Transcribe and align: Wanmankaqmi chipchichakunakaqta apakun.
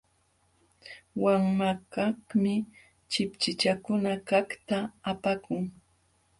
Wanmankaqmi 1.21 2.53
chipchichakunakaqta 3.11 4.77
apakun. 5.11 5.61